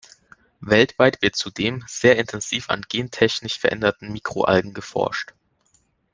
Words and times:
Weltweit 0.65 1.21
wird 1.21 1.35
zudem 1.35 1.83
sehr 1.87 2.17
intensiv 2.17 2.71
an 2.71 2.81
gentechnisch 2.89 3.59
veränderten 3.59 4.11
Mikroalgen 4.11 4.73
geforscht. 4.73 5.35